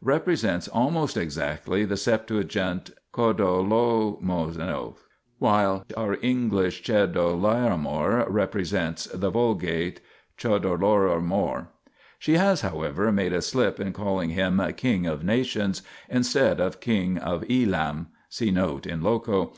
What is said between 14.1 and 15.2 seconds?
him" king